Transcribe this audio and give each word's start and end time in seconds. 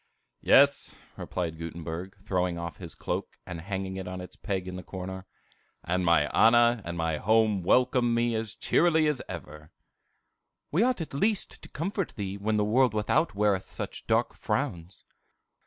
"Yes," 0.41 0.95
replied 1.15 1.59
Gutenberg, 1.59 2.17
throwing 2.25 2.57
off 2.57 2.77
his 2.77 2.95
cloak, 2.95 3.37
and 3.45 3.61
hanging 3.61 3.97
it 3.97 4.07
on 4.07 4.19
its 4.19 4.35
peg 4.35 4.67
in 4.67 4.75
the 4.75 4.81
corner, 4.81 5.27
"and 5.83 6.03
my 6.03 6.25
Anna 6.35 6.81
and 6.83 6.97
my 6.97 7.17
home 7.17 7.61
welcome 7.61 8.15
me 8.15 8.33
as 8.33 8.55
cheerily 8.55 9.05
as 9.05 9.21
ever." 9.29 9.69
"We 10.71 10.83
at 10.83 11.13
least 11.13 11.53
ought 11.53 11.61
to 11.61 11.69
comfort 11.69 12.15
thee 12.15 12.35
when 12.35 12.57
the 12.57 12.65
world 12.65 12.95
without 12.95 13.35
weareth 13.35 13.69
such 13.69 14.07
dark 14.07 14.33
frowns." 14.33 15.05